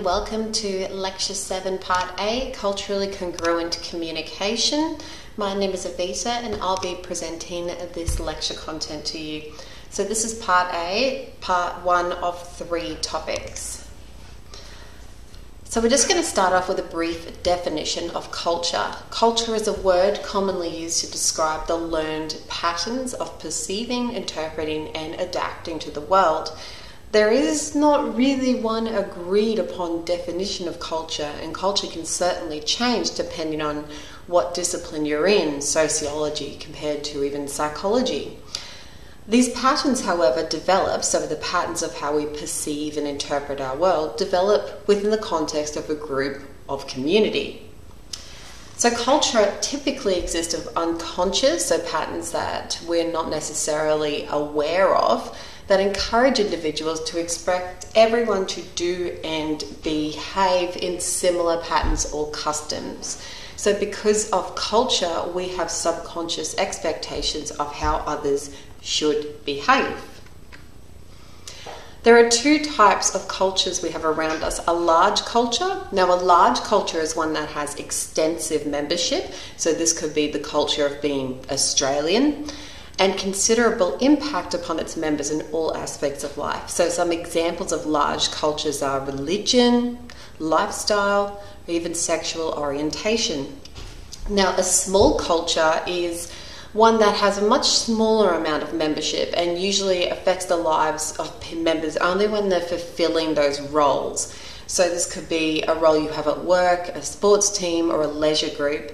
[0.00, 4.96] and welcome to Lecture 7, Part A Culturally Congruent Communication.
[5.36, 9.52] My name is Avita and I'll be presenting this lecture content to you.
[9.90, 13.86] So, this is Part A, Part 1 of three topics.
[15.64, 18.94] So, we're just going to start off with a brief definition of culture.
[19.10, 25.20] Culture is a word commonly used to describe the learned patterns of perceiving, interpreting, and
[25.20, 26.58] adapting to the world
[27.12, 33.14] there is not really one agreed upon definition of culture, and culture can certainly change
[33.14, 33.84] depending on
[34.28, 38.38] what discipline you're in, sociology compared to even psychology.
[39.26, 44.16] These patterns, however, develop, so the patterns of how we perceive and interpret our world,
[44.16, 47.62] develop within the context of a group of community.
[48.76, 55.36] So, culture typically exists of unconscious, so patterns that we're not necessarily aware of,
[55.70, 63.22] that encourage individuals to expect everyone to do and behave in similar patterns or customs.
[63.54, 69.96] So, because of culture, we have subconscious expectations of how others should behave.
[72.02, 75.86] There are two types of cultures we have around us a large culture.
[75.92, 80.40] Now, a large culture is one that has extensive membership, so this could be the
[80.40, 82.50] culture of being Australian
[83.00, 86.68] and considerable impact upon its members in all aspects of life.
[86.68, 89.98] So, some examples of large cultures are religion,
[90.38, 93.56] lifestyle, or even sexual orientation.
[94.28, 96.30] Now, a small culture is
[96.74, 101.32] one that has a much smaller amount of membership and usually affects the lives of
[101.56, 104.36] members only when they're fulfilling those roles.
[104.66, 108.06] So, this could be a role you have at work, a sports team, or a
[108.06, 108.92] leisure group.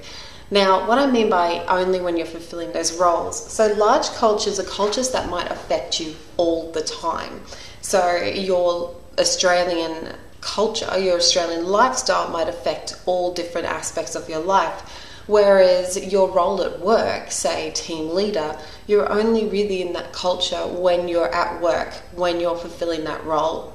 [0.51, 4.65] Now, what I mean by only when you're fulfilling those roles, so large cultures are
[4.65, 7.41] cultures that might affect you all the time.
[7.81, 14.83] So, your Australian culture, your Australian lifestyle might affect all different aspects of your life.
[15.27, 21.09] Whereas your role at work, say team leader, you're only really in that culture when
[21.09, 23.73] you're at work, when you're fulfilling that role.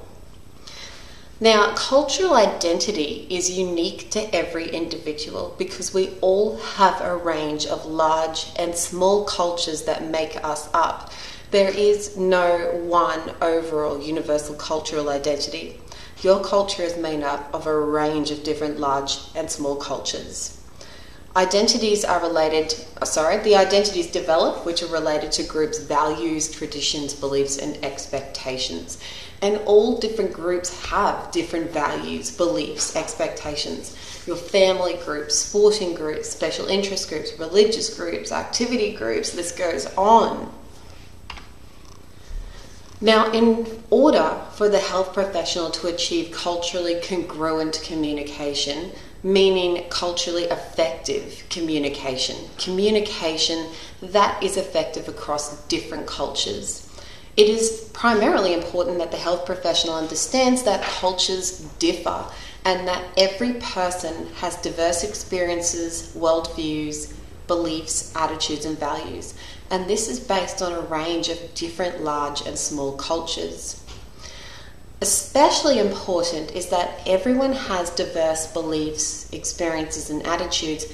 [1.44, 7.84] Now, cultural identity is unique to every individual because we all have a range of
[7.84, 11.12] large and small cultures that make us up.
[11.50, 15.79] There is no one overall universal cultural identity.
[16.22, 20.60] Your culture is made up of a range of different large and small cultures.
[21.33, 27.13] Identities are related, uh, sorry, the identities develop which are related to groups' values, traditions,
[27.13, 28.97] beliefs, and expectations.
[29.41, 33.95] And all different groups have different values, beliefs, expectations.
[34.27, 40.51] Your family groups, sporting groups, special interest groups, religious groups, activity groups, this goes on.
[42.99, 48.91] Now, in order for the health professional to achieve culturally congruent communication,
[49.23, 53.67] meaning culturally effective communication, communication
[54.01, 56.87] that is effective across different cultures,
[57.37, 62.25] it is primarily important that the health professional understands that cultures differ
[62.65, 67.13] and that every person has diverse experiences, worldviews,
[67.47, 69.33] beliefs, attitudes, and values.
[69.69, 73.81] And this is based on a range of different large and small cultures.
[75.01, 80.85] Especially important is that everyone has diverse beliefs, experiences, and attitudes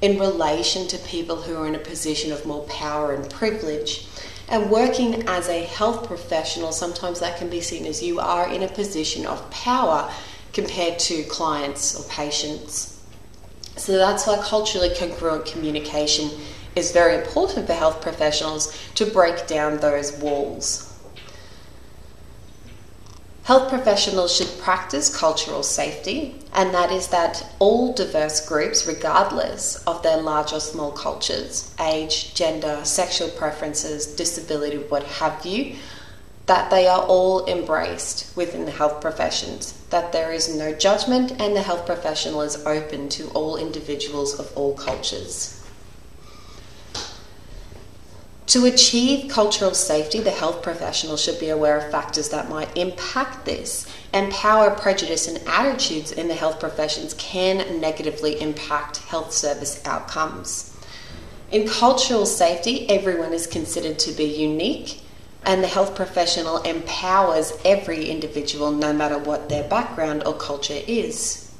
[0.00, 4.06] in relation to people who are in a position of more power and privilege.
[4.48, 8.62] And working as a health professional, sometimes that can be seen as you are in
[8.62, 10.12] a position of power
[10.52, 13.02] compared to clients or patients.
[13.76, 16.30] So that's why culturally congruent communication
[16.76, 20.95] is very important for health professionals to break down those walls.
[23.46, 30.02] Health professionals should practice cultural safety, and that is that all diverse groups, regardless of
[30.02, 35.76] their large or small cultures, age, gender, sexual preferences, disability, what have you,
[36.46, 41.54] that they are all embraced within the health professions, that there is no judgment, and
[41.54, 45.55] the health professional is open to all individuals of all cultures.
[48.46, 53.44] To achieve cultural safety, the health professional should be aware of factors that might impact
[53.44, 59.84] this, and power, prejudice, and attitudes in the health professions can negatively impact health service
[59.84, 60.72] outcomes.
[61.50, 65.00] In cultural safety, everyone is considered to be unique,
[65.44, 71.50] and the health professional empowers every individual no matter what their background or culture is.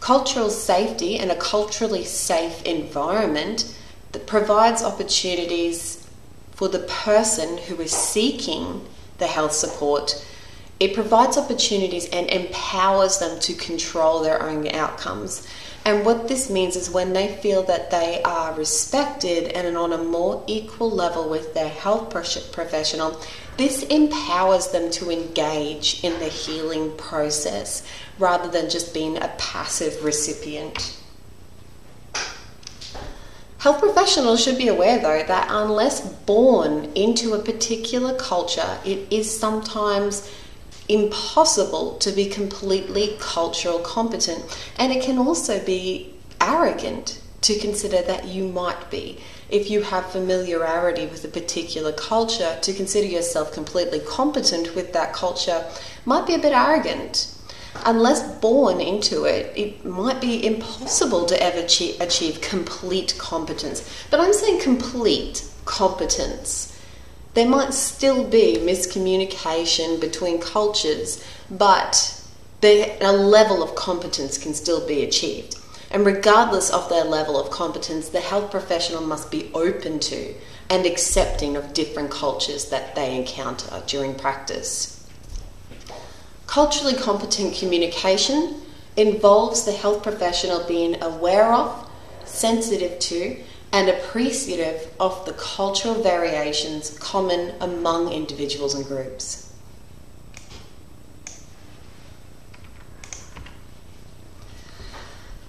[0.00, 3.76] Cultural safety and a culturally safe environment
[4.12, 6.01] that provides opportunities
[6.62, 8.86] for the person who is seeking
[9.18, 10.24] the health support
[10.78, 15.44] it provides opportunities and empowers them to control their own outcomes.
[15.84, 20.04] And what this means is when they feel that they are respected and on a
[20.04, 23.20] more equal level with their health professional,
[23.56, 27.84] this empowers them to engage in the healing process
[28.20, 31.01] rather than just being a passive recipient.
[33.62, 39.38] Health professionals should be aware, though, that unless born into a particular culture, it is
[39.38, 40.28] sometimes
[40.88, 44.42] impossible to be completely cultural competent.
[44.80, 49.20] And it can also be arrogant to consider that you might be.
[49.48, 55.12] If you have familiarity with a particular culture, to consider yourself completely competent with that
[55.12, 55.64] culture
[56.04, 57.32] might be a bit arrogant.
[57.84, 63.88] Unless born into it, it might be impossible to ever achieve complete competence.
[64.10, 66.72] But I'm saying complete competence
[67.34, 72.20] there might still be miscommunication between cultures, but
[72.62, 75.56] a level of competence can still be achieved.
[75.90, 80.34] And regardless of their level of competence, the health professional must be open to
[80.68, 85.01] and accepting of different cultures that they encounter during practice.
[86.52, 88.60] Culturally competent communication
[88.98, 91.90] involves the health professional being aware of,
[92.26, 93.38] sensitive to,
[93.72, 99.50] and appreciative of the cultural variations common among individuals and groups.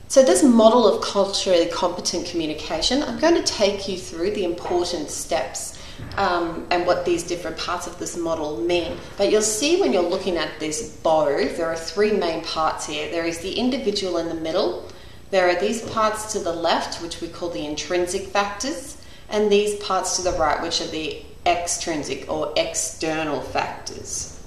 [0.07, 5.09] So, this model of culturally competent communication, I'm going to take you through the important
[5.09, 5.82] steps
[6.17, 8.97] um, and what these different parts of this model mean.
[9.17, 13.09] But you'll see when you're looking at this bow, there are three main parts here
[13.11, 14.87] there is the individual in the middle,
[15.31, 18.97] there are these parts to the left, which we call the intrinsic factors,
[19.29, 24.39] and these parts to the right, which are the extrinsic or external factors.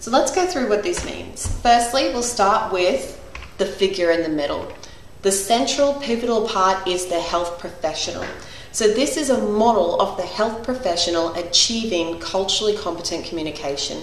[0.00, 1.46] So let's go through what this means.
[1.62, 3.22] Firstly, we'll start with
[3.58, 4.72] the figure in the middle.
[5.22, 8.24] The central pivotal part is the health professional.
[8.76, 14.02] So, this is a model of the health professional achieving culturally competent communication.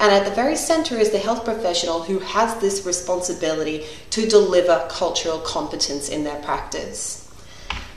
[0.00, 4.88] And at the very center is the health professional who has this responsibility to deliver
[4.90, 7.32] cultural competence in their practice.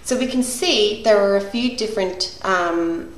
[0.04, 3.16] So we can see there are a few different um,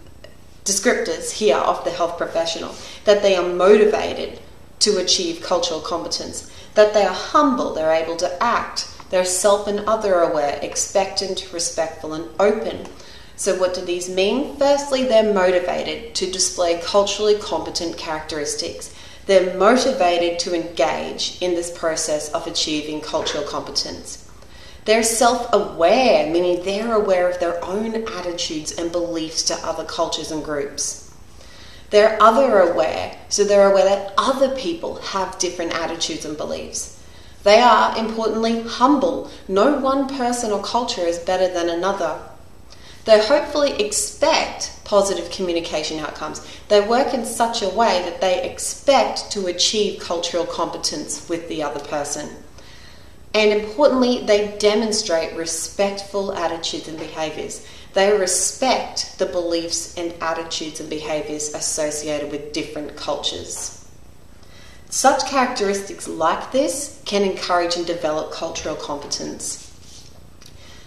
[0.64, 2.74] descriptors here of the health professional
[3.04, 4.40] that they are motivated
[4.80, 9.82] to achieve cultural competence, that they are humble, they're able to act, they're self and
[9.82, 12.88] other aware, expectant, respectful, and open.
[13.36, 14.58] So, what do these mean?
[14.58, 18.92] Firstly, they're motivated to display culturally competent characteristics.
[19.28, 24.28] They're motivated to engage in this process of achieving cultural competence.
[24.86, 30.32] They're self aware, meaning they're aware of their own attitudes and beliefs to other cultures
[30.32, 31.14] and groups.
[31.92, 37.00] They're other aware, so they're aware that other people have different attitudes and beliefs.
[37.44, 39.30] They are, importantly, humble.
[39.48, 42.20] No one person or culture is better than another.
[43.06, 46.46] They hopefully expect positive communication outcomes.
[46.70, 51.64] They work in such a way that they expect to achieve cultural competence with the
[51.64, 52.30] other person.
[53.34, 57.66] And importantly, they demonstrate respectful attitudes and behaviours.
[57.94, 63.83] They respect the beliefs and attitudes and behaviours associated with different cultures.
[64.94, 69.74] Such characteristics like this can encourage and develop cultural competence.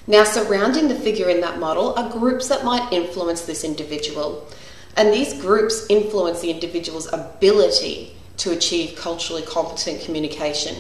[0.07, 4.47] Now, surrounding the figure in that model are groups that might influence this individual.
[4.97, 10.77] And these groups influence the individual's ability to achieve culturally competent communication.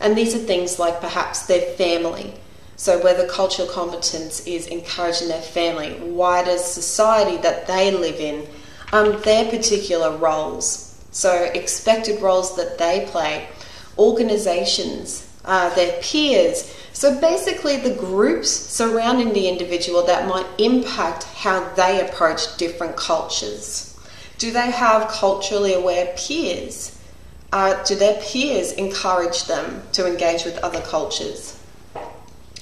[0.00, 2.32] And these are things like perhaps their family.
[2.76, 8.46] So, whether cultural competence is encouraging their family, wider society that they live in,
[8.90, 10.83] um, their particular roles.
[11.14, 13.48] So, expected roles that they play,
[13.96, 21.68] organisations, uh, their peers, so basically, the groups surrounding the individual that might impact how
[21.74, 23.98] they approach different cultures.
[24.38, 26.96] Do they have culturally aware peers?
[27.52, 31.58] Uh, do their peers encourage them to engage with other cultures?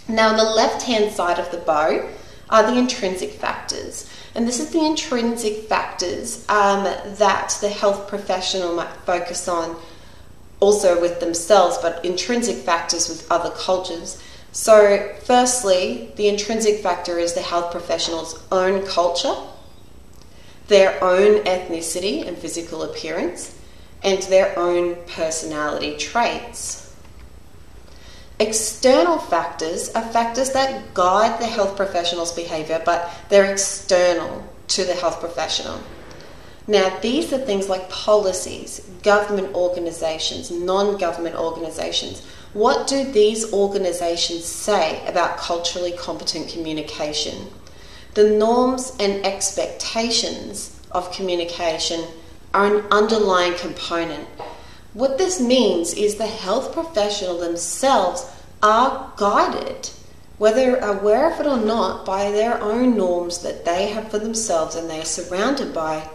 [0.08, 2.08] Now, on the left hand side of the bow
[2.48, 4.08] are the intrinsic factors.
[4.34, 9.76] And this is the intrinsic factors um, that the health professional might focus on
[10.60, 14.22] also with themselves, but intrinsic factors with other cultures.
[14.52, 19.34] So, firstly, the intrinsic factor is the health professional's own culture,
[20.68, 23.58] their own ethnicity and physical appearance,
[24.02, 26.81] and their own personality traits.
[28.42, 34.94] External factors are factors that guide the health professional's behaviour, but they're external to the
[34.94, 35.78] health professional.
[36.66, 42.26] Now, these are things like policies, government organisations, non government organisations.
[42.52, 47.46] What do these organisations say about culturally competent communication?
[48.14, 52.04] The norms and expectations of communication
[52.52, 54.26] are an underlying component.
[54.94, 58.28] What this means is the health professional themselves
[58.62, 59.90] are guided,
[60.38, 64.76] whether aware of it or not, by their own norms that they have for themselves
[64.76, 66.08] and they are surrounded by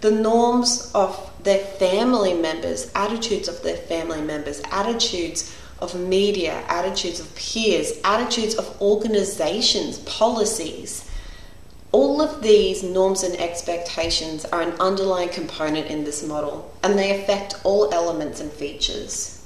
[0.00, 7.20] the norms of their family members, attitudes of their family members, attitudes of media, attitudes
[7.20, 11.08] of peers, attitudes of organizations, policies.
[11.92, 17.22] All of these norms and expectations are an underlying component in this model, and they
[17.22, 19.41] affect all elements and features.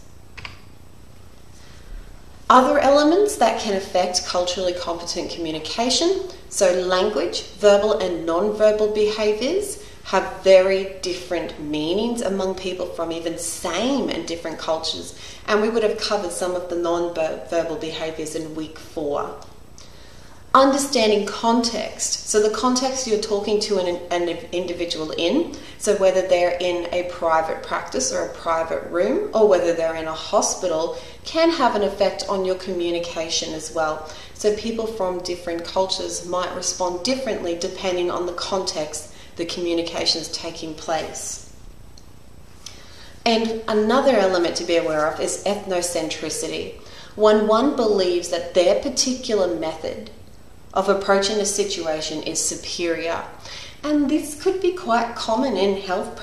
[2.48, 9.82] Other elements that can affect culturally competent communication so, language, verbal and non verbal behaviours,
[10.04, 15.18] have very different meanings among people from even same and different cultures.
[15.46, 19.34] And we would have covered some of the non verbal behaviours in week four.
[20.56, 22.30] Understanding context.
[22.30, 27.10] So, the context you're talking to an, an individual in, so whether they're in a
[27.10, 30.96] private practice or a private room, or whether they're in a hospital,
[31.26, 34.10] can have an effect on your communication as well.
[34.32, 40.28] So, people from different cultures might respond differently depending on the context the communication is
[40.28, 41.54] taking place.
[43.26, 46.80] And another element to be aware of is ethnocentricity.
[47.14, 50.10] When one believes that their particular method
[50.76, 53.24] of approaching a situation is superior,
[53.82, 56.16] and this could be quite common in health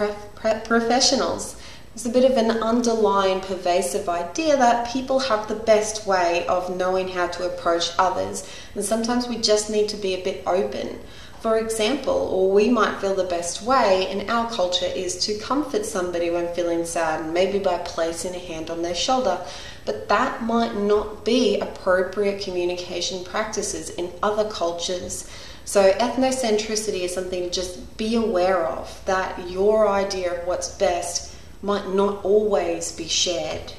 [0.64, 1.58] professionals.
[1.94, 6.76] There's a bit of an underlying pervasive idea that people have the best way of
[6.78, 11.00] knowing how to approach others, and sometimes we just need to be a bit open
[11.44, 15.86] for example, or we might feel the best way in our culture is to comfort
[15.86, 19.38] somebody when feeling sad, maybe by placing a hand on their shoulder.
[19.86, 25.30] But that might not be appropriate communication practices in other cultures.
[25.66, 31.36] So, ethnocentricity is something to just be aware of that your idea of what's best
[31.62, 33.74] might not always be shared.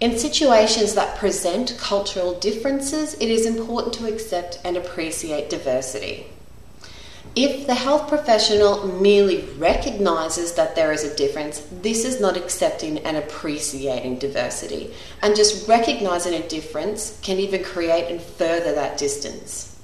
[0.00, 6.31] In situations that present cultural differences, it is important to accept and appreciate diversity.
[7.34, 12.98] If the health professional merely recognises that there is a difference, this is not accepting
[12.98, 14.92] and appreciating diversity.
[15.22, 19.78] And just recognising a difference can even create and further that distance.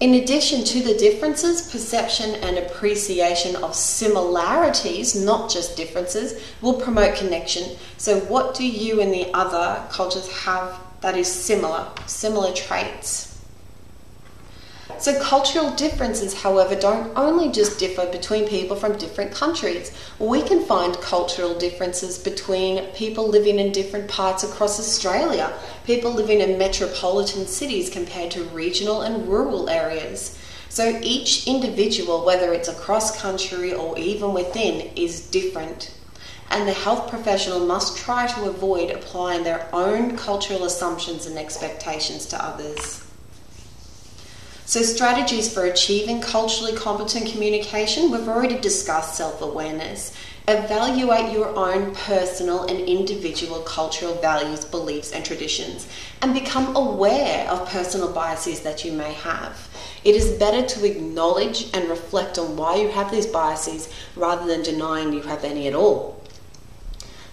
[0.00, 7.14] In addition to the differences, perception and appreciation of similarities, not just differences, will promote
[7.14, 7.76] connection.
[7.98, 13.31] So, what do you and the other cultures have that is similar, similar traits?
[14.98, 19.92] So, cultural differences, however, don't only just differ between people from different countries.
[20.18, 25.52] We can find cultural differences between people living in different parts across Australia,
[25.84, 30.38] people living in metropolitan cities compared to regional and rural areas.
[30.68, 35.92] So, each individual, whether it's across country or even within, is different
[36.52, 42.26] and the health professional must try to avoid applying their own cultural assumptions and expectations
[42.26, 43.02] to others.
[44.72, 50.16] So, strategies for achieving culturally competent communication, we've already discussed self awareness.
[50.48, 55.86] Evaluate your own personal and individual cultural values, beliefs, and traditions,
[56.22, 59.68] and become aware of personal biases that you may have.
[60.04, 64.62] It is better to acknowledge and reflect on why you have these biases rather than
[64.62, 66.24] denying you have any at all.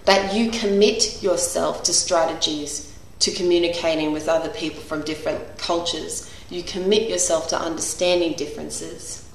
[0.03, 6.63] That you commit yourself to strategies to communicating with other people from different cultures you
[6.63, 9.27] commit yourself to understanding differences.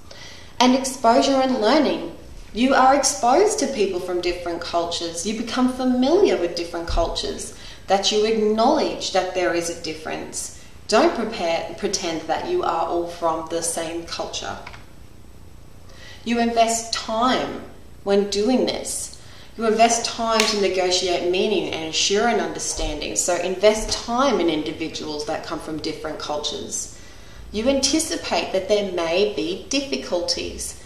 [0.59, 2.17] And exposure and learning.
[2.53, 5.27] You are exposed to people from different cultures.
[5.27, 7.57] You become familiar with different cultures.
[7.87, 10.63] That you acknowledge that there is a difference.
[10.89, 14.57] Don't prepare, pretend that you are all from the same culture.
[16.25, 17.63] You invest time
[18.05, 19.21] when doing this.
[19.57, 23.15] You invest time to negotiate meaning and ensure an understanding.
[23.15, 26.94] So invest time in individuals that come from different cultures
[27.55, 30.83] you anticipate that there may be difficulties.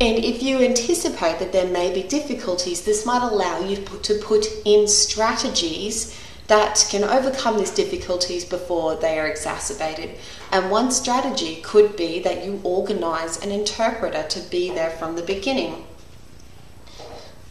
[0.00, 4.46] And if you anticipate that there may be difficulties, this might allow you to put
[4.64, 10.10] in strategies that can overcome these difficulties before they are exacerbated.
[10.52, 15.22] And one strategy could be that you organise an interpreter to be there from the
[15.22, 15.84] beginning.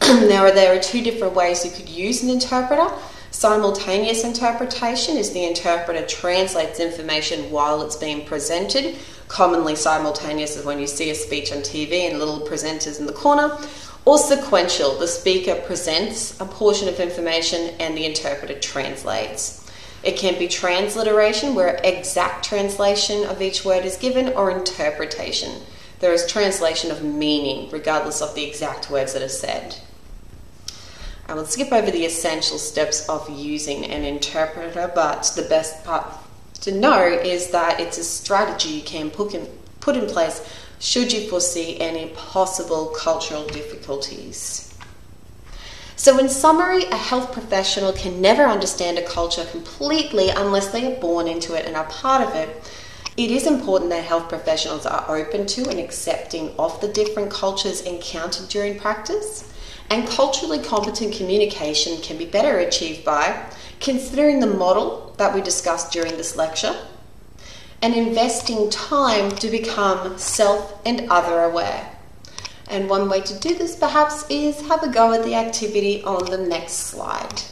[0.00, 2.90] now, there are two different ways you could use an interpreter.
[3.32, 8.94] Simultaneous interpretation is the interpreter translates information while it's being presented.
[9.26, 13.12] commonly simultaneous is when you see a speech on TV and little presenters in the
[13.12, 13.56] corner,
[14.04, 19.66] or sequential, the speaker presents a portion of information and the interpreter translates.
[20.02, 25.62] It can be transliteration, where exact translation of each word is given, or interpretation.
[26.00, 29.76] There is translation of meaning, regardless of the exact words that are said.
[31.26, 36.06] I will skip over the essential steps of using an interpreter, but the best part
[36.62, 40.48] to know is that it's a strategy you can put in, place
[40.78, 44.74] should you foresee any possible cultural difficulties.
[45.96, 51.00] So, in summary, a health professional can never understand a culture completely unless they are
[51.00, 52.48] born into it and are part of it.
[53.16, 57.82] It is important that health professionals are open to and accepting of the different cultures
[57.82, 59.51] encountered during practice.
[59.90, 63.46] And culturally competent communication can be better achieved by
[63.80, 66.74] considering the model that we discussed during this lecture
[67.82, 71.90] and investing time to become self and other aware.
[72.70, 76.24] And one way to do this perhaps is have a go at the activity on
[76.30, 77.42] the next slide.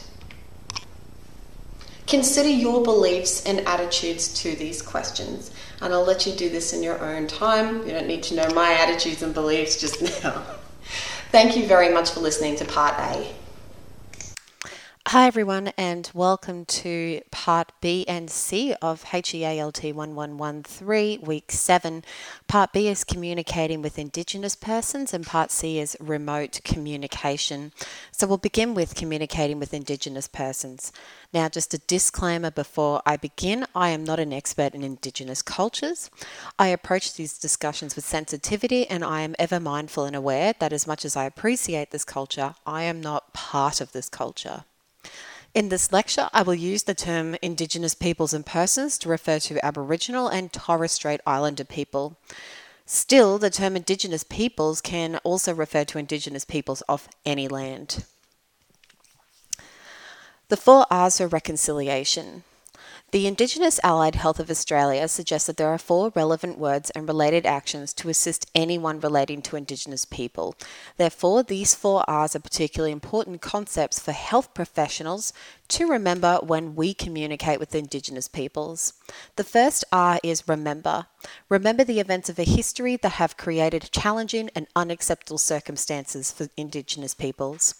[2.07, 5.51] Consider your beliefs and attitudes to these questions.
[5.81, 7.85] And I'll let you do this in your own time.
[7.85, 10.43] You don't need to know my attitudes and beliefs just now.
[11.31, 13.40] Thank you very much for listening to part A.
[15.11, 22.05] Hi, everyone, and welcome to part B and C of HEALT 1113, week 7.
[22.47, 27.73] Part B is communicating with Indigenous persons, and part C is remote communication.
[28.13, 30.93] So, we'll begin with communicating with Indigenous persons.
[31.33, 36.09] Now, just a disclaimer before I begin I am not an expert in Indigenous cultures.
[36.57, 40.87] I approach these discussions with sensitivity, and I am ever mindful and aware that as
[40.87, 44.63] much as I appreciate this culture, I am not part of this culture.
[45.53, 49.65] In this lecture, I will use the term Indigenous peoples and persons to refer to
[49.65, 52.15] Aboriginal and Torres Strait Islander people.
[52.85, 58.05] Still, the term Indigenous peoples can also refer to Indigenous peoples of any land.
[60.47, 62.43] The four R's for reconciliation.
[63.11, 67.45] The Indigenous Allied Health of Australia suggests that there are four relevant words and related
[67.45, 70.55] actions to assist anyone relating to Indigenous people.
[70.95, 75.33] Therefore, these four R's are particularly important concepts for health professionals
[75.67, 78.93] to remember when we communicate with Indigenous peoples.
[79.35, 81.07] The first R is remember.
[81.49, 87.13] Remember the events of a history that have created challenging and unacceptable circumstances for Indigenous
[87.13, 87.75] peoples.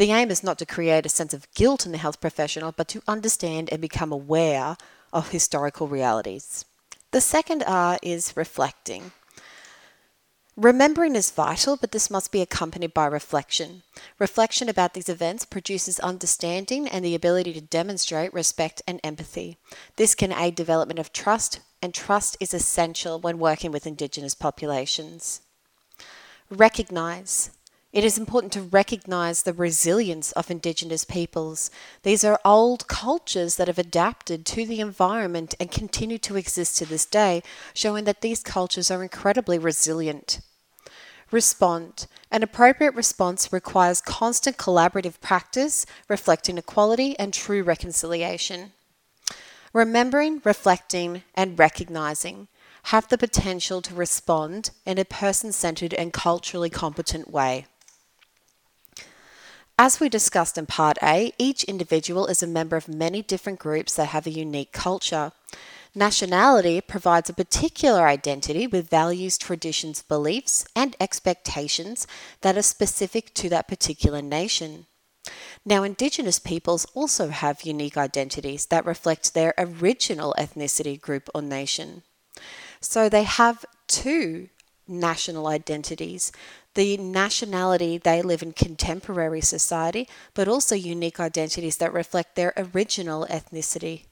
[0.00, 2.88] The aim is not to create a sense of guilt in the health professional, but
[2.88, 4.78] to understand and become aware
[5.12, 6.64] of historical realities.
[7.10, 9.12] The second R is reflecting.
[10.56, 13.82] Remembering is vital, but this must be accompanied by reflection.
[14.18, 19.58] Reflection about these events produces understanding and the ability to demonstrate respect and empathy.
[19.96, 25.42] This can aid development of trust, and trust is essential when working with Indigenous populations.
[26.48, 27.50] Recognize.
[27.92, 31.72] It is important to recognize the resilience of Indigenous peoples.
[32.04, 36.86] These are old cultures that have adapted to the environment and continue to exist to
[36.86, 37.42] this day,
[37.74, 40.40] showing that these cultures are incredibly resilient.
[41.32, 42.06] Respond.
[42.30, 48.72] An appropriate response requires constant collaborative practice, reflecting equality and true reconciliation.
[49.72, 52.46] Remembering, reflecting, and recognizing
[52.84, 57.66] have the potential to respond in a person centered and culturally competent way.
[59.82, 63.94] As we discussed in Part A, each individual is a member of many different groups
[63.94, 65.32] that have a unique culture.
[65.94, 72.06] Nationality provides a particular identity with values, traditions, beliefs, and expectations
[72.42, 74.84] that are specific to that particular nation.
[75.64, 82.02] Now, Indigenous peoples also have unique identities that reflect their original ethnicity, group, or nation.
[82.82, 84.50] So they have two
[84.86, 86.32] national identities
[86.80, 93.26] the nationality they live in contemporary society, but also unique identities that reflect their original
[93.28, 94.06] ethnicity.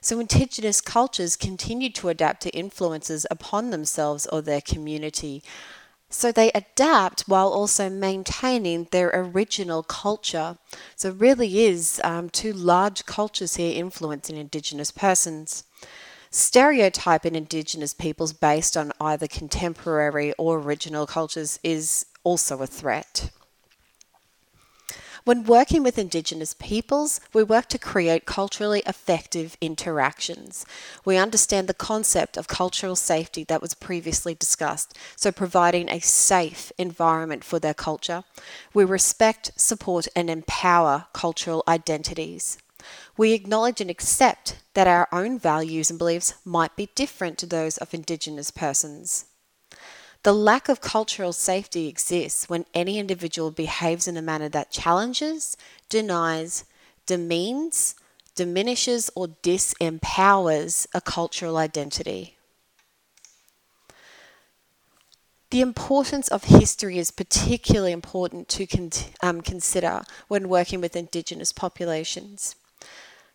[0.00, 5.42] So, Indigenous cultures continue to adapt to influences upon themselves or their community.
[6.08, 10.56] So, they adapt while also maintaining their original culture.
[10.96, 15.64] So, really is um, two large cultures here influencing Indigenous persons.
[16.30, 23.30] Stereotyping Indigenous peoples based on either contemporary or original cultures is also a threat.
[25.24, 30.64] When working with Indigenous peoples, we work to create culturally effective interactions.
[31.04, 36.72] We understand the concept of cultural safety that was previously discussed, so providing a safe
[36.78, 38.24] environment for their culture.
[38.72, 42.56] We respect, support, and empower cultural identities.
[43.18, 47.76] We acknowledge and accept that our own values and beliefs might be different to those
[47.76, 49.24] of Indigenous persons.
[50.22, 55.56] The lack of cultural safety exists when any individual behaves in a manner that challenges,
[55.88, 56.64] denies,
[57.06, 57.96] demeans,
[58.36, 62.36] diminishes, or disempowers a cultural identity.
[65.50, 68.90] The importance of history is particularly important to con-
[69.22, 72.54] um, consider when working with Indigenous populations.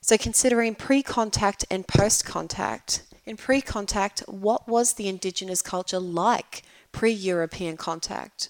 [0.05, 3.03] So, considering pre contact and post contact.
[3.25, 8.49] In pre contact, what was the Indigenous culture like pre European contact?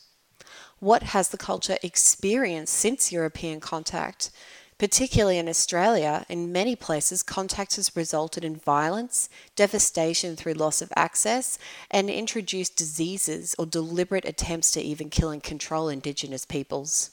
[0.79, 4.31] What has the culture experienced since European contact?
[4.79, 10.91] Particularly in Australia, in many places, contact has resulted in violence, devastation through loss of
[10.95, 11.59] access,
[11.91, 17.11] and introduced diseases or deliberate attempts to even kill and control Indigenous peoples.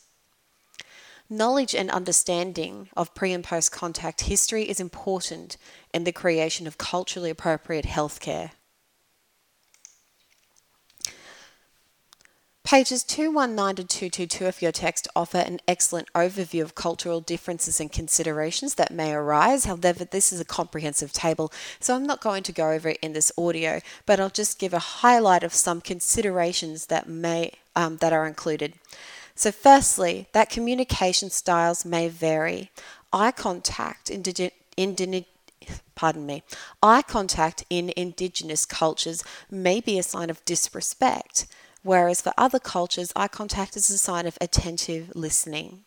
[1.32, 5.56] Knowledge and understanding of pre and post contact history is important
[5.94, 8.50] in the creation of culturally appropriate healthcare.
[12.64, 17.92] Pages 219 to 222 of your text offer an excellent overview of cultural differences and
[17.92, 19.66] considerations that may arise.
[19.66, 23.12] However, this is a comprehensive table, so I'm not going to go over it in
[23.12, 28.12] this audio, but I'll just give a highlight of some considerations that may um, that
[28.12, 28.74] are included.
[29.40, 32.70] So, firstly, that communication styles may vary.
[33.10, 34.22] Eye contact in
[35.94, 36.42] pardon me,
[36.82, 41.46] eye contact in indigenous cultures may be a sign of disrespect
[41.82, 45.84] whereas for other cultures, eye contact is a sign of attentive listening.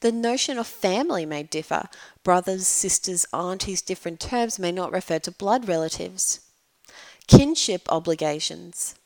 [0.00, 1.88] The notion of family may differ.
[2.24, 6.40] Brothers, sisters, aunties, different terms may not refer to blood relatives.
[7.28, 8.96] Kinship obligations.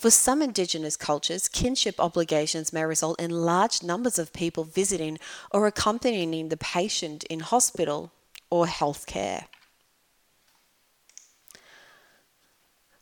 [0.00, 5.18] For some Indigenous cultures, kinship obligations may result in large numbers of people visiting
[5.50, 8.10] or accompanying the patient in hospital
[8.48, 9.44] or healthcare.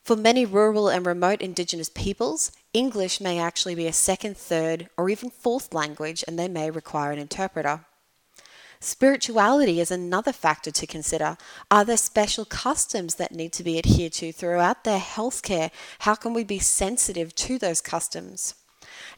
[0.02, 5.08] For many rural and remote Indigenous peoples, English may actually be a second, third, or
[5.08, 7.84] even fourth language, and they may require an interpreter.
[8.80, 11.36] Spirituality is another factor to consider.
[11.70, 15.70] Are there special customs that need to be adhered to throughout their healthcare?
[16.00, 18.54] How can we be sensitive to those customs?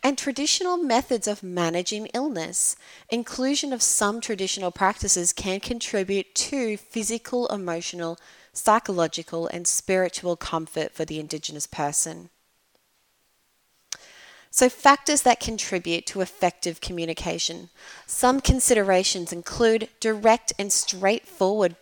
[0.02, 2.74] And traditional methods of managing illness.
[3.10, 8.18] Inclusion of some traditional practices can contribute to physical, emotional,
[8.54, 12.30] psychological, and spiritual comfort for the Indigenous person.
[14.52, 17.70] So, factors that contribute to effective communication.
[18.06, 21.76] Some considerations include direct and straightforward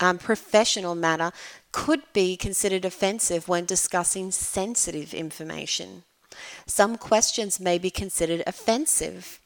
[0.00, 1.32] um, professional manner
[1.72, 6.04] could be considered offensive when discussing sensitive information.
[6.66, 9.40] Some questions may be considered offensive.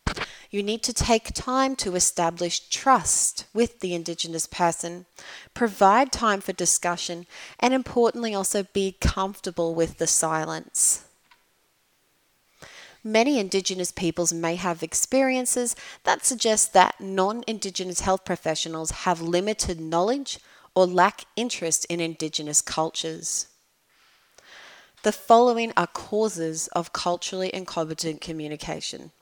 [0.51, 5.07] You need to take time to establish trust with the Indigenous person,
[5.55, 7.27] provide time for discussion,
[7.59, 11.05] and importantly, also be comfortable with the silence.
[13.07, 19.79] Many Indigenous peoples may have experiences that suggest that non Indigenous health professionals have limited
[19.79, 20.39] knowledge
[20.75, 23.49] or lack interest in Indigenous cultures.
[25.03, 29.13] The following are causes of culturally incompetent communication.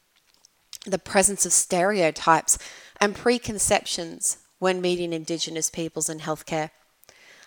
[0.86, 2.58] The presence of stereotypes
[3.00, 6.70] and preconceptions when meeting Indigenous peoples in healthcare,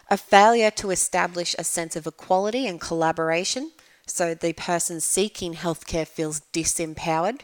[0.09, 3.71] a failure to establish a sense of equality and collaboration
[4.05, 7.41] so the person seeking healthcare feels disempowered,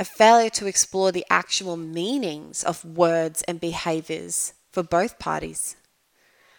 [0.00, 5.76] a failure to explore the actual meanings of words and behaviours for both parties,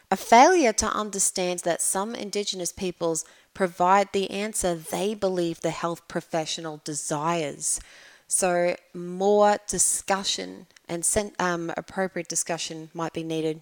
[0.09, 6.07] a failure to understand that some Indigenous peoples provide the answer they believe the health
[6.07, 7.79] professional desires.
[8.27, 11.05] So, more discussion and
[11.39, 13.61] um, appropriate discussion might be needed.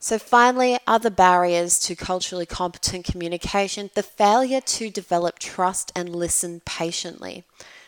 [0.00, 6.60] So, finally, other barriers to culturally competent communication the failure to develop trust and listen
[6.64, 7.44] patiently,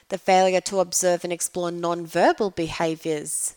[0.09, 3.55] the failure to observe and explore non-verbal behaviors,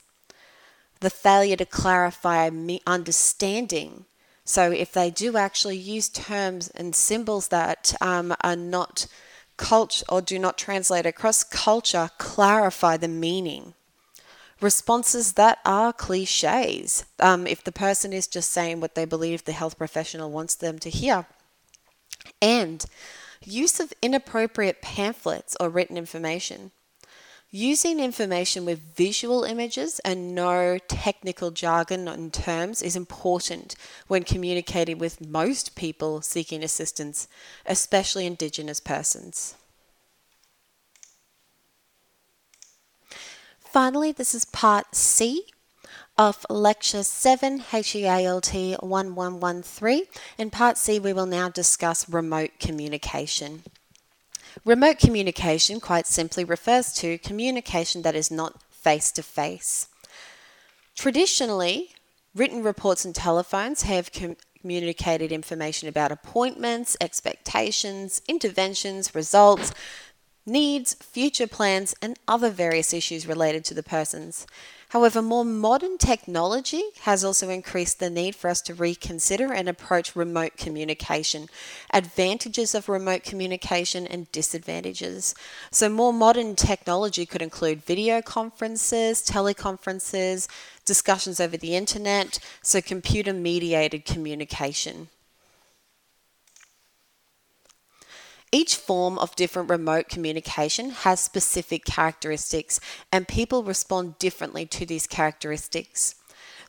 [0.99, 2.49] the failure to clarify
[2.85, 4.05] understanding
[4.45, 9.07] so if they do actually use terms and symbols that um, are not
[9.55, 13.73] cult or do not translate across culture, clarify the meaning.
[14.61, 19.51] Responses that are cliches, um, if the person is just saying what they believe the
[19.51, 21.25] health professional wants them to hear.
[22.41, 22.85] And
[23.43, 26.71] use of inappropriate pamphlets or written information.
[27.55, 33.75] Using information with visual images and no technical jargon and terms is important
[34.07, 37.27] when communicating with most people seeking assistance,
[37.67, 39.53] especially Indigenous persons.
[43.73, 45.47] Finally, this is part C
[46.15, 50.03] of lecture 7 HEALT 1113.
[50.37, 53.63] In part C, we will now discuss remote communication.
[54.63, 59.87] Remote communication, quite simply, refers to communication that is not face to face.
[60.95, 61.89] Traditionally,
[62.35, 69.73] written reports and telephones have com- communicated information about appointments, expectations, interventions, results,
[70.45, 74.45] needs, future plans, and other various issues related to the persons.
[74.89, 80.15] However, more modern technology has also increased the need for us to reconsider and approach
[80.15, 81.49] remote communication,
[81.91, 85.33] advantages of remote communication and disadvantages.
[85.71, 90.47] So, more modern technology could include video conferences, teleconferences,
[90.85, 95.07] discussions over the internet, so computer mediated communication.
[98.53, 102.79] Each form of different remote communication has specific characteristics,
[103.11, 106.13] and people respond differently to these characteristics.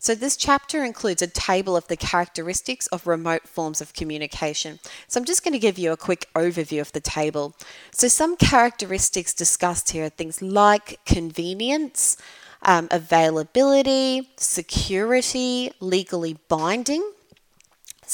[0.00, 4.80] So, this chapter includes a table of the characteristics of remote forms of communication.
[5.08, 7.54] So, I'm just going to give you a quick overview of the table.
[7.90, 12.16] So, some characteristics discussed here are things like convenience,
[12.62, 17.12] um, availability, security, legally binding.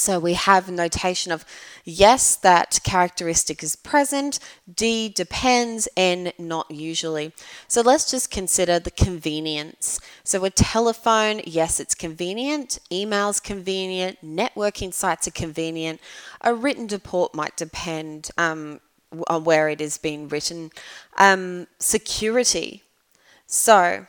[0.01, 1.45] So we have notation of
[1.85, 4.39] yes, that characteristic is present,
[4.73, 7.33] D depends, N not usually.
[7.67, 9.99] So let's just consider the convenience.
[10.23, 16.01] So a telephone, yes, it's convenient, email's convenient, networking sites are convenient.
[16.41, 18.81] A written report might depend um,
[19.27, 20.71] on where it is being written.
[21.19, 22.81] Um, security.
[23.45, 24.07] So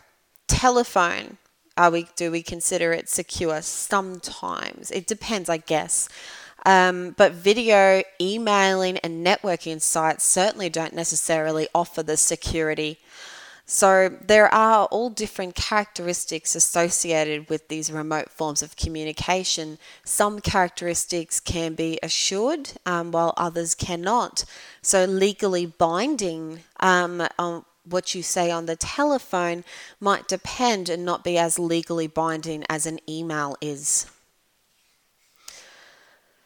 [0.48, 1.36] telephone,
[1.76, 3.62] are we do we consider it secure?
[3.62, 6.08] Sometimes it depends, I guess.
[6.64, 12.98] Um, but video, emailing, and networking sites certainly don't necessarily offer the security.
[13.64, 19.78] So there are all different characteristics associated with these remote forms of communication.
[20.04, 24.44] Some characteristics can be assured, um, while others cannot.
[24.82, 27.26] So legally binding um,
[27.84, 29.64] what you say on the telephone
[30.00, 34.06] might depend and not be as legally binding as an email is.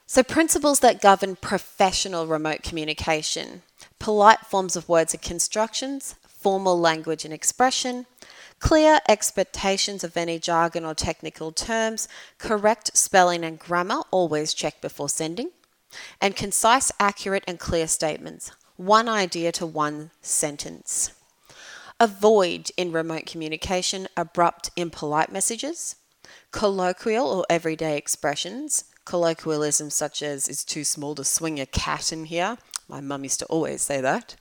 [0.05, 3.61] So, principles that govern professional remote communication
[3.99, 8.05] polite forms of words and constructions, formal language and expression,
[8.59, 15.09] clear expectations of any jargon or technical terms, correct spelling and grammar, always check before
[15.09, 15.51] sending,
[16.21, 18.51] and concise, accurate, and clear statements.
[18.77, 21.11] One idea to one sentence.
[21.99, 25.95] Avoid in remote communication abrupt, impolite messages,
[26.51, 32.25] colloquial or everyday expressions, colloquialisms such as it's too small to swing a cat in
[32.25, 32.57] here.
[32.87, 34.35] My mum used to always say that.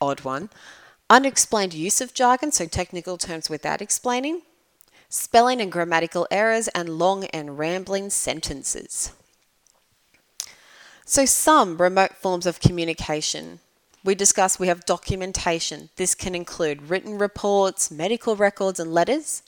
[0.00, 0.50] Odd one.
[1.08, 4.42] Unexplained use of jargon, so technical terms without explaining.
[5.08, 9.12] Spelling and grammatical errors, and long and rambling sentences.
[11.04, 13.60] So, some remote forms of communication
[14.04, 15.88] we discuss we have documentation.
[15.96, 19.42] This can include written reports, medical records, and letters,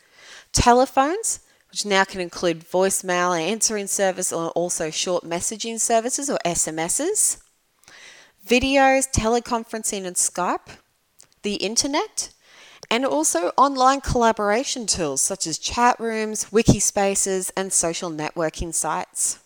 [0.53, 1.41] telephones,
[1.71, 7.43] which now can include voicemail, answering service, or also short messaging services or SMSs,
[8.47, 10.79] videos, teleconferencing, and Skype,
[11.43, 12.31] the internet,
[12.91, 19.41] and also online collaboration tools such as chat rooms, wiki spaces, and social networking sites.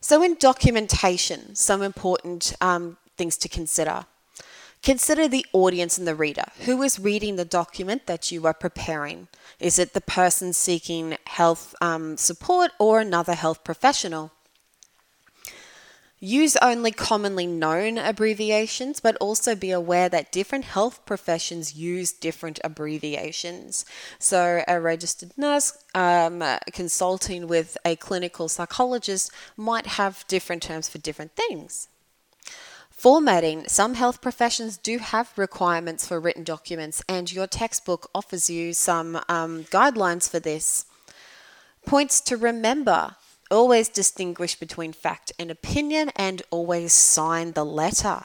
[0.00, 4.06] So, in documentation, some important um, things to consider.
[4.82, 6.46] Consider the audience and the reader.
[6.64, 9.28] Who is reading the document that you are preparing?
[9.58, 14.32] Is it the person seeking health um, support or another health professional?
[16.18, 22.58] Use only commonly known abbreviations, but also be aware that different health professions use different
[22.64, 23.84] abbreviations.
[24.18, 30.98] So, a registered nurse um, consulting with a clinical psychologist might have different terms for
[30.98, 31.88] different things.
[33.00, 33.66] Formatting.
[33.66, 39.16] Some health professions do have requirements for written documents, and your textbook offers you some
[39.26, 40.84] um, guidelines for this.
[41.86, 43.16] Points to remember
[43.50, 48.24] always distinguish between fact and opinion, and always sign the letter.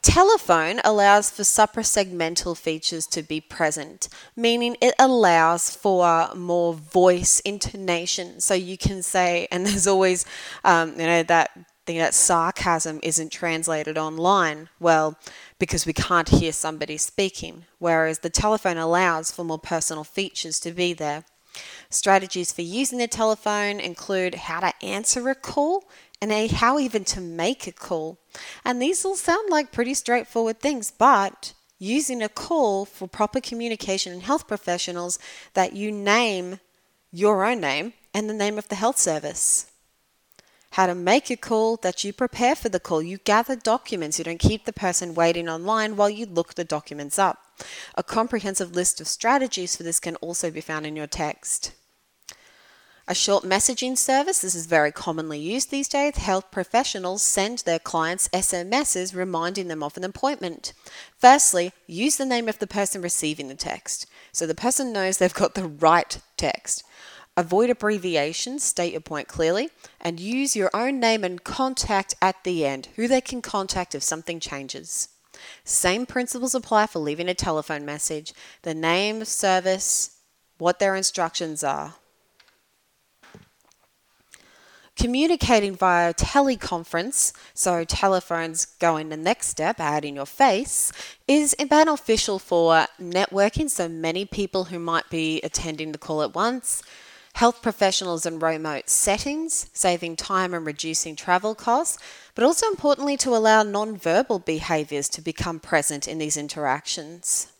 [0.00, 8.38] Telephone allows for suprasegmental features to be present, meaning it allows for more voice intonation.
[8.38, 10.24] So you can say, and there's always,
[10.62, 11.50] um, you know, that
[11.86, 14.68] thing that sarcasm isn't translated online.
[14.80, 15.18] Well,
[15.58, 20.72] because we can't hear somebody speaking, whereas the telephone allows for more personal features to
[20.72, 21.24] be there.
[21.88, 25.88] Strategies for using the telephone include how to answer a call
[26.20, 28.18] and how even to make a call.
[28.64, 34.12] And these all sound like pretty straightforward things, but using a call for proper communication
[34.12, 35.18] in health professionals
[35.54, 36.60] that you name
[37.12, 39.70] your own name and the name of the health service.
[40.72, 43.02] How to make a call, that you prepare for the call.
[43.02, 44.18] You gather documents.
[44.18, 47.38] You don't keep the person waiting online while you look the documents up.
[47.94, 51.72] A comprehensive list of strategies for this can also be found in your text.
[53.08, 56.16] A short messaging service, this is very commonly used these days.
[56.16, 60.72] Health professionals send their clients SMSs reminding them of an appointment.
[61.16, 65.32] Firstly, use the name of the person receiving the text so the person knows they've
[65.32, 66.84] got the right text.
[67.38, 69.70] Avoid abbreviations, state your point clearly,
[70.00, 74.02] and use your own name and contact at the end, who they can contact if
[74.02, 75.10] something changes.
[75.62, 80.16] Same principles apply for leaving a telephone message the name, service,
[80.56, 81.96] what their instructions are.
[84.96, 90.90] Communicating via teleconference, so telephones going the next step, out in your face,
[91.28, 96.82] is beneficial for networking, so many people who might be attending the call at once,
[97.36, 101.98] health professionals in remote settings, saving time and reducing travel costs,
[102.34, 107.52] but also importantly to allow non-verbal behaviours to become present in these interactions.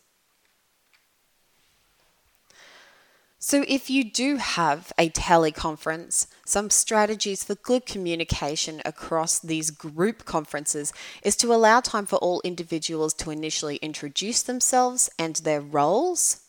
[3.39, 10.25] So, if you do have a teleconference, some strategies for good communication across these group
[10.25, 10.91] conferences
[11.23, 16.41] is to allow time for all individuals to initially introduce themselves and their roles.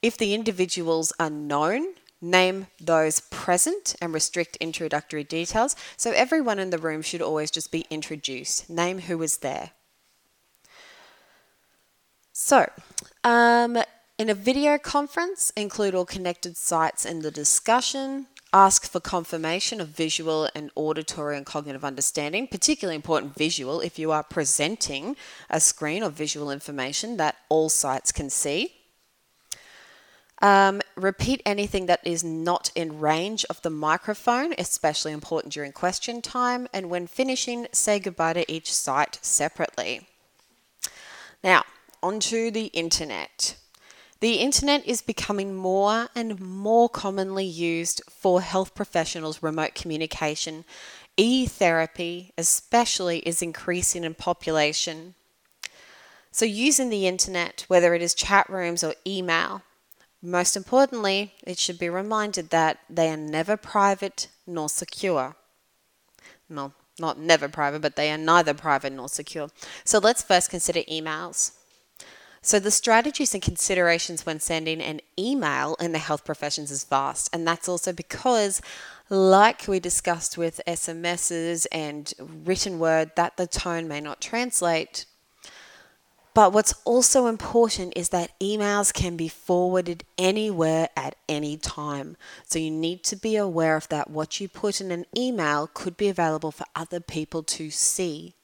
[0.00, 1.88] If the individuals are known,
[2.20, 5.76] name those present and restrict introductory details.
[5.96, 9.72] So, everyone in the room should always just be introduced, name who is there.
[12.32, 12.70] So,
[13.24, 13.78] um,
[14.16, 18.26] in a video conference, include all connected sites in the discussion.
[18.52, 24.10] Ask for confirmation of visual and auditory and cognitive understanding, particularly important visual if you
[24.10, 25.16] are presenting
[25.50, 28.77] a screen or visual information that all sites can see.
[30.40, 36.22] Um, repeat anything that is not in range of the microphone, especially important during question
[36.22, 36.68] time.
[36.72, 40.06] And when finishing, say goodbye to each site separately.
[41.42, 41.64] Now,
[42.02, 43.56] onto the internet.
[44.20, 50.64] The internet is becoming more and more commonly used for health professionals' remote communication.
[51.16, 55.14] E therapy, especially, is increasing in population.
[56.30, 59.62] So, using the internet, whether it is chat rooms or email,
[60.22, 65.36] most importantly, it should be reminded that they are never private nor secure.
[66.48, 69.48] No, not never private, but they are neither private nor secure.
[69.84, 71.52] So, let's first consider emails.
[72.40, 77.28] So, the strategies and considerations when sending an email in the health professions is vast,
[77.32, 78.60] and that's also because,
[79.10, 85.06] like we discussed with SMSs and written word, that the tone may not translate.
[86.38, 92.16] But what's also important is that emails can be forwarded anywhere at any time.
[92.44, 94.08] So you need to be aware of that.
[94.08, 98.34] What you put in an email could be available for other people to see.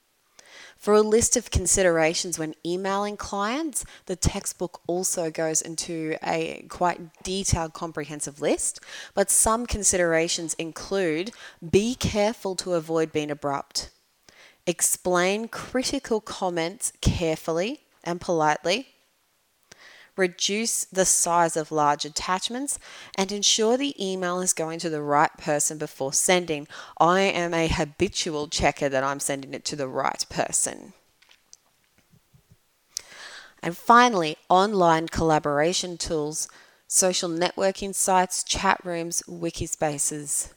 [0.77, 7.23] For a list of considerations when emailing clients, the textbook also goes into a quite
[7.23, 8.81] detailed, comprehensive list.
[9.15, 11.31] But some considerations include
[11.71, 13.91] be careful to avoid being abrupt,
[14.67, 18.89] explain critical comments carefully and politely
[20.17, 22.79] reduce the size of large attachments,
[23.17, 26.69] and ensure the email is going to the right person before sending.
[26.99, 30.93] I am a habitual checker that I'm sending it to the right person.
[33.63, 36.49] And finally, online collaboration tools,
[36.87, 40.53] social networking sites, chat rooms, wiki spaces.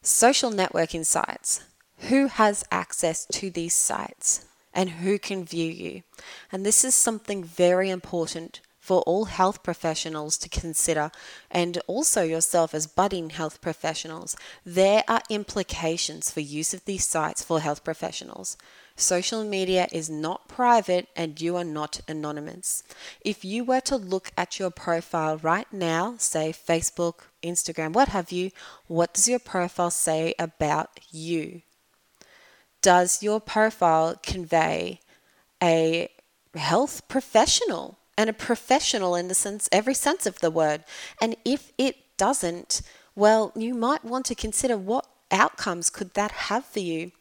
[0.00, 1.62] Social networking sites.
[2.08, 4.44] Who has access to these sites?
[4.78, 6.02] and who can view you.
[6.52, 11.10] And this is something very important for all health professionals to consider
[11.50, 14.36] and also yourself as budding health professionals.
[14.64, 18.56] There are implications for use of these sites for health professionals.
[18.96, 22.84] Social media is not private and you are not anonymous.
[23.20, 28.32] If you were to look at your profile right now, say Facebook, Instagram, what have
[28.32, 28.52] you,
[28.86, 31.62] what does your profile say about you?
[32.88, 34.98] Does your profile convey
[35.62, 36.08] a
[36.54, 40.84] health professional and a professional in the sense every sense of the word?
[41.20, 42.80] And if it doesn't
[43.14, 47.12] well you might want to consider what outcomes could that have for you.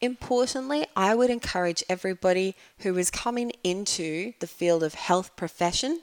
[0.00, 6.00] Importantly i would encourage everybody who is coming into the field of health profession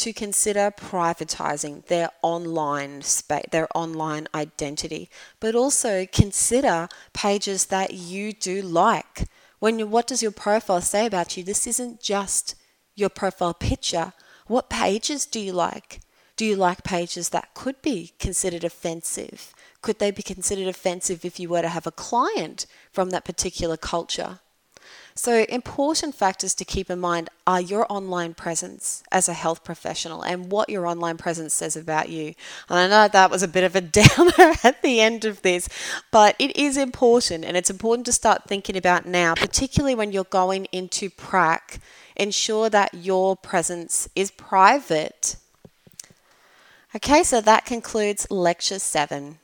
[0.00, 8.32] to consider privatizing their online space, their online identity, but also consider pages that you
[8.32, 9.28] do like.
[9.58, 11.44] When you, what does your profile say about you?
[11.44, 12.54] This isn't just
[12.96, 14.14] your profile picture.
[14.46, 16.00] What pages do you like?
[16.34, 19.52] Do you like pages that could be considered offensive?
[19.82, 23.76] Could they be considered offensive if you were to have a client from that particular
[23.76, 24.40] culture?
[25.14, 30.22] So, important factors to keep in mind are your online presence as a health professional
[30.22, 32.34] and what your online presence says about you.
[32.68, 35.68] And I know that was a bit of a downer at the end of this,
[36.10, 40.24] but it is important and it's important to start thinking about now, particularly when you're
[40.24, 41.80] going into prac.
[42.16, 45.36] Ensure that your presence is private.
[46.94, 49.38] Okay, so that concludes lecture seven.